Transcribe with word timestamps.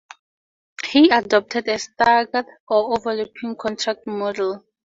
He 0.83 1.11
adopted 1.11 1.67
a 1.67 1.77
"staggered" 1.77 2.47
or 2.67 2.97
"overlapping" 2.97 3.55
contract 3.55 4.07
model. 4.07 4.65